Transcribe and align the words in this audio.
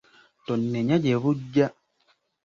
Tonnenya 0.45 0.97
gye 1.03 1.15
bujja. 1.23 1.67